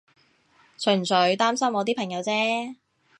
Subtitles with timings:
[0.79, 2.77] 純粹擔心我啲朋友啫